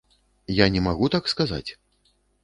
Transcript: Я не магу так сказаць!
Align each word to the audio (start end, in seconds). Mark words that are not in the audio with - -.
Я 0.59 0.65
не 0.75 0.81
магу 0.85 1.09
так 1.15 1.29
сказаць! 1.33 1.71